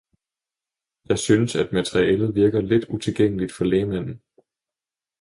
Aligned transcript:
Jeg 1.09 1.19
synes 1.19 1.55
at 1.55 1.73
materialet 1.73 2.35
virker 2.35 2.61
lidt 2.61 2.85
utilgængeligt 2.85 3.51
for 3.53 3.63
lægmanden. 3.63 4.21